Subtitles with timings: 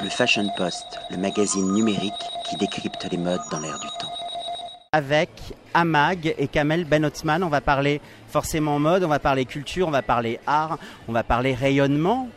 [0.00, 2.12] Le Fashion Post, le magazine numérique
[2.48, 4.12] qui décrypte les modes dans l'air du temps.
[4.92, 5.30] Avec
[5.74, 9.90] Amag et Kamel Ben Othman, on va parler forcément mode, on va parler culture, on
[9.90, 12.28] va parler art, on va parler rayonnement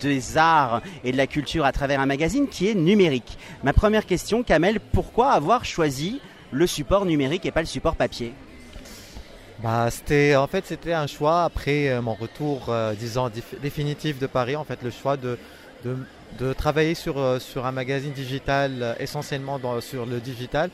[0.00, 3.38] des arts et de la culture à travers un magazine qui est numérique.
[3.62, 6.20] Ma première question, Kamel, pourquoi avoir choisi
[6.50, 8.34] le support numérique et pas le support papier?
[9.62, 13.30] Bah, c'était en fait c'était un choix après euh, mon retour euh, disons
[13.62, 15.38] définitif de Paris en fait le choix de,
[15.82, 15.96] de,
[16.56, 20.70] travailler sur, euh, sur un magazine digital essentiellement sur le digital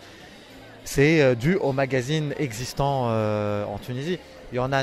[0.85, 4.19] c'est dû au magazine existant en Tunisie.
[4.53, 4.83] Il y en a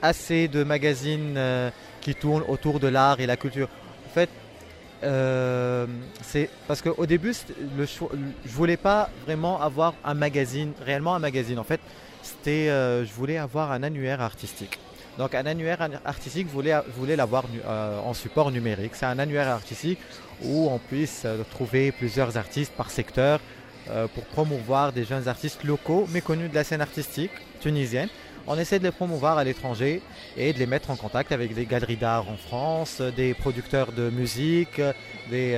[0.00, 1.38] assez de magazines
[2.00, 3.68] qui tournent autour de l'art et la culture.
[4.06, 4.30] En fait
[6.22, 7.34] c'est parce qu'au début
[7.76, 11.58] le je voulais pas vraiment avoir un magazine réellement un magazine.
[11.58, 11.80] En fait
[12.24, 14.78] c'était, euh, je voulais avoir un annuaire artistique.
[15.18, 18.92] Donc un annuaire artistique, je voulais, l'avoir euh, en support numérique.
[18.94, 19.98] C'est un annuaire artistique
[20.42, 23.40] où on puisse euh, trouver plusieurs artistes par secteur
[24.14, 28.08] pour promouvoir des jeunes artistes locaux méconnus de la scène artistique tunisienne.
[28.46, 30.00] On essaie de les promouvoir à l'étranger
[30.38, 34.08] et de les mettre en contact avec des galeries d'art en France, des producteurs de
[34.08, 34.80] musique,
[35.28, 35.54] des,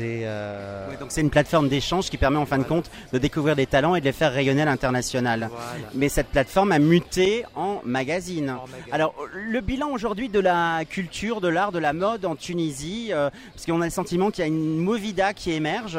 [0.00, 3.66] euh, donc c'est une plateforme d'échange qui permet en fin de compte de découvrir des
[3.66, 5.50] talents et de les faire rayonner à l'international.
[5.94, 8.56] Mais cette plateforme a muté en magazine.
[8.92, 13.30] Alors le bilan aujourd'hui de la culture, de l'art, de la mode en Tunisie, euh,
[13.54, 15.98] parce qu'on a le sentiment qu'il y a une movida qui émerge.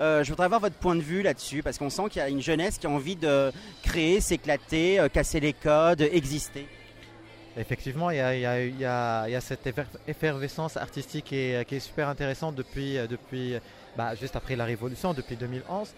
[0.00, 2.28] Euh, je voudrais avoir votre point de vue là-dessus, parce qu'on sent qu'il y a
[2.28, 3.52] une jeunesse qui a envie de
[3.82, 6.66] créer, s'éclater, casser les codes, exister.
[7.56, 9.68] Effectivement, il y, a, cette
[10.06, 13.54] effervescence artistique qui est, super intéressante depuis, depuis
[13.96, 15.92] bah, juste après la Révolution, depuis 2011.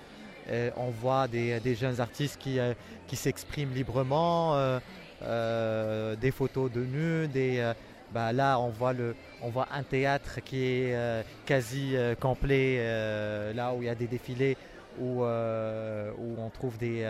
[0.77, 2.73] on voit des, jeunes artistes qui, euh,
[3.13, 4.79] s'expriment librement, euh,
[5.23, 7.73] euh, des photos de nus, des,
[8.15, 13.95] bah, là on voit un théâtre qui est quasi complet, là où il y a
[13.95, 14.57] des défilés
[14.99, 17.05] où, où on trouve des,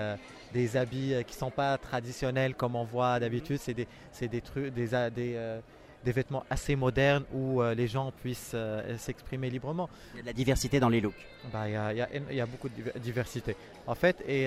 [0.52, 3.58] des habits euh, qui ne sont pas traditionnels comme on voit d'habitude.
[3.60, 3.88] C'est des,
[4.20, 5.60] des, trucs, des, euh, des, euh,
[6.04, 8.56] des, vêtements assez modernes où les gens puissent
[8.98, 9.88] s'exprimer librement.
[10.14, 11.14] Il y a de la diversité dans les looks.
[11.52, 11.92] Bah, il, y a,
[12.30, 13.56] il, y a, beaucoup de diversité.
[13.86, 14.46] En fait, et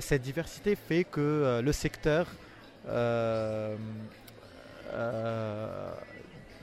[0.00, 2.26] cette diversité fait que le secteur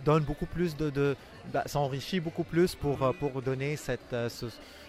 [0.05, 1.15] donne beaucoup plus de, de
[1.53, 4.45] bah, s'enrichit beaucoup plus pour, pour donner cette, ce,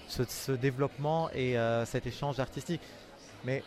[0.09, 1.57] ce, développement et
[1.87, 2.81] cet échange artistique.
[3.45, 3.63] Mais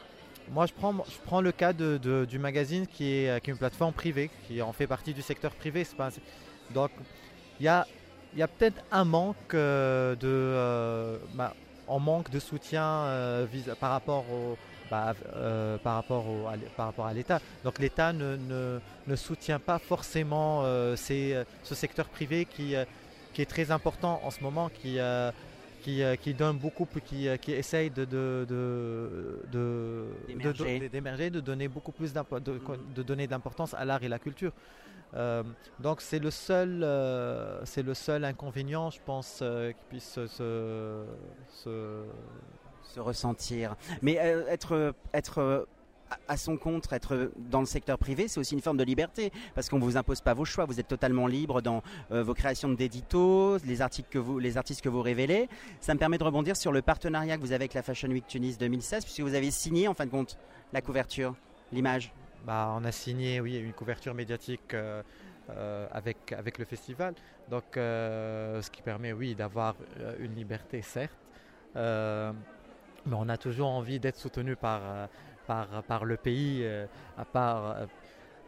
[0.52, 3.58] moi, je prends, je prends le cas de, du magazine qui est, qui est, une
[3.58, 5.86] plateforme privée, qui en fait partie du secteur privé.
[5.98, 6.10] Pas
[6.74, 6.92] donc,
[7.60, 7.86] il y a,
[8.36, 11.54] y a peut-être un manque euh, de, euh, bah,
[11.88, 13.48] manque de soutien euh,
[13.80, 14.58] par rapport au,
[14.90, 15.14] bah,
[15.84, 17.40] par rapport au, à, par rapport à l'État.
[17.64, 20.64] Donc, l'État ne, ne, ne, soutient pas forcément
[20.96, 22.76] ces, ce secteur privé qui,
[23.34, 25.00] qui est très important en ce moment, qui
[25.88, 28.46] euh, qui, donne beaucoup, qui, euh, qui essaye de, de,
[29.52, 30.06] de,
[30.92, 34.52] d'émerger, de, donner beaucoup plus de, donner d'importance à l'art et la culture.
[35.14, 35.44] Euh,
[35.80, 36.84] donc c'est le seul,
[37.66, 41.06] c'est le seul inconvénient, je pense, qui puisse se,
[41.50, 42.04] se,
[42.94, 43.76] se ressentir.
[44.02, 45.68] Mais être, être
[46.28, 49.70] à son compte, être dans le secteur privé, c'est aussi une forme de liberté, parce
[49.70, 51.82] qu'on ne vous impose pas vos choix, vous êtes totalement libre dans
[52.12, 53.78] euh, vos créations d'éditos, les,
[54.10, 55.50] que vous, les artistes que vous révélez.
[55.82, 58.26] Ça me permet de rebondir sur le partenariat que vous avez avec la Fashion Week
[58.28, 60.38] Tunis 2016, puisque vous avez signé en fin de compte
[60.74, 61.36] la couverture,
[61.72, 62.14] l'image.
[62.46, 64.74] Bah, on a signé, oui, une couverture médiatique.
[64.74, 65.02] Euh,
[65.52, 67.14] euh, avec, avec le festival.
[67.52, 69.76] Donc, ce qui permet, oui, d'avoir
[70.18, 71.16] une liberté, certes,
[73.06, 75.08] mais on a toujours envie d'être soutenu par,
[75.46, 76.86] par, par le pays, euh,
[77.18, 77.78] à part.
[77.78, 77.86] Euh,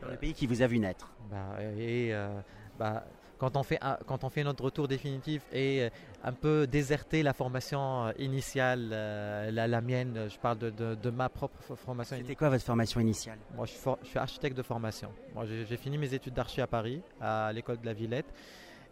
[0.08, 1.12] le pays qui vous a vu naître.
[1.32, 2.40] Bah, et euh,
[2.78, 3.04] bah,
[3.40, 5.90] quand on, fait, quand on fait notre retour définitif et
[6.24, 11.76] un peu déserter la formation initiale, la, la, mienne, je parle de, de, ma propre
[11.76, 12.16] formation.
[12.16, 13.40] C'était quoi votre formation initiale?
[13.56, 15.12] Moi, je suis, je suis, architecte de formation.
[15.34, 18.32] Moi, j'ai fini mes études d'archi à Paris, à l'école de la Villette.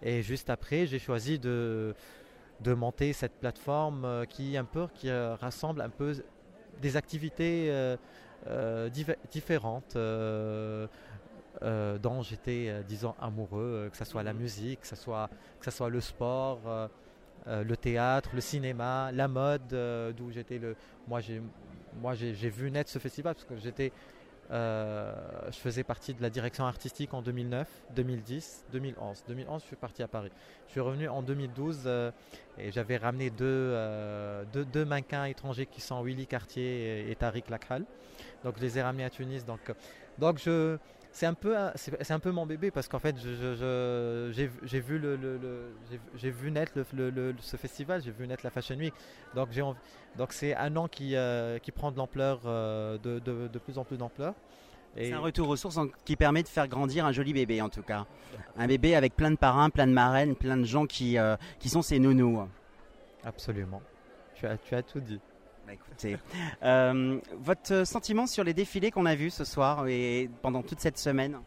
[0.01, 1.95] Et juste après, j'ai choisi de,
[2.61, 6.15] de monter cette plateforme qui, un peu, qui rassemble un peu
[6.81, 7.97] des activités euh,
[8.47, 8.89] euh,
[9.31, 9.95] différentes.
[9.95, 10.87] Euh,
[11.99, 15.29] dont j'étais, disons, amoureux, que ce soit la musique, que ce soit,
[15.61, 16.59] que soit le sport,
[17.47, 19.73] le théâtre, le cinéma, la mode,
[20.17, 20.75] d'où j'étais le.
[21.07, 21.41] Moi, j'ai,
[22.01, 24.14] moi, j'ai, vu naître ce festival parce que j'étais euh,
[24.49, 29.23] je faisais partie de la direction artistique en 2009, 2010, 2011.
[29.27, 30.31] 2011, je suis parti à Paris.
[30.67, 32.11] Je suis revenu en 2012 euh,
[32.57, 37.85] et j'avais ramené euh, deux, deux, mannequins étrangers qui sont Willy Cartier et, Tariq Lakhal.
[38.43, 39.45] Donc, je les ai ramenés à Tunis.
[39.45, 40.77] Donc je,
[41.15, 45.71] c'est un peu, c'est un peu mon bébé parce qu'en fait, j'ai vu le,
[46.13, 46.73] j'ai vu naître
[47.39, 48.93] ce festival, j'ai vu naître la Fashion Week.
[49.33, 49.61] Donc j'ai
[50.17, 53.85] donc c'est un an qui, euh, qui prend de l'ampleur, euh, de, de, plus en
[53.85, 54.33] plus d'ampleur.
[54.97, 57.81] C'est un retour aux sources qui permet de faire grandir un joli bébé en tout
[57.81, 58.05] cas.
[58.57, 61.69] Un bébé avec plein de parrains, plein de marraines, plein de gens qui, euh, qui
[61.69, 62.45] sont ses nounous.
[63.23, 63.81] Absolument.
[64.35, 65.21] Tu as, tu as tout dit.
[65.65, 65.73] Bah,
[66.63, 70.97] euh, votre sentiment sur les défilés qu'on a vus ce soir et pendant toute cette
[70.97, 71.39] semaine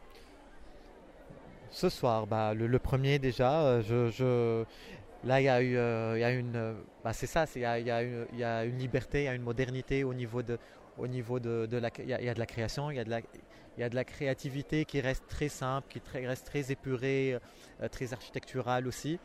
[1.70, 4.64] Ce soir, bah, le, premier déjà, euh,
[5.24, 6.74] là il y a euh, une,
[7.04, 7.12] bah,
[8.78, 10.58] liberté, il y a une modernité au niveau de,
[10.98, 11.90] la,
[12.46, 13.00] création, il y
[13.82, 17.38] a de la créativité qui reste très simple, qui reste très épurée,
[17.92, 19.20] très architecturale aussi.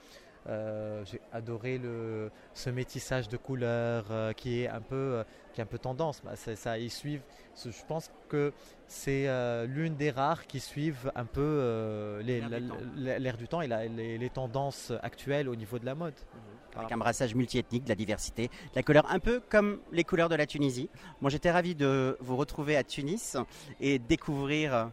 [0.50, 5.24] Euh, j'ai adoré le, ce métissage de couleurs euh, qui est un peu euh,
[5.54, 6.22] qui est un peu tendance.
[6.24, 7.22] Bah, ça, ils suivent.
[7.63, 8.51] Je pense que
[8.88, 9.28] c'est
[9.68, 15.56] l'une des rares qui suivent un peu l'air du temps et les, tendances actuelles au
[15.56, 16.13] niveau de la mode.
[16.13, 16.80] Mhm.
[16.80, 20.28] Avec un brassage multiethnique, de la diversité, de la couleur, un peu comme les couleurs
[20.28, 20.90] de la Tunisie.
[21.22, 23.38] Moi, j'étais ravi de vous retrouver à Tunis
[23.80, 24.90] et découvrir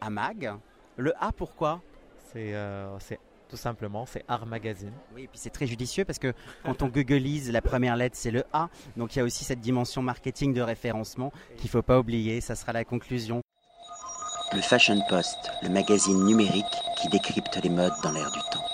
[0.00, 0.54] Amag.
[0.96, 1.82] Le A, pourquoi?
[2.32, 2.54] C'est
[3.48, 4.92] tout simplement, c'est Art Magazine.
[5.14, 6.32] Oui, et puis c'est très judicieux parce que
[6.64, 9.60] quand on googleise, la première lettre c'est le A, donc il y a aussi cette
[9.60, 13.40] dimension marketing de référencement qu'il ne faut pas oublier, ça sera la conclusion.
[14.52, 16.64] Le Fashion Post, le magazine numérique
[16.96, 18.67] qui décrypte les modes dans l'air du temps.